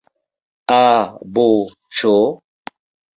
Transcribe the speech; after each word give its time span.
A… 0.77 0.77
B… 1.35 1.43
Ĉ? 1.99 2.07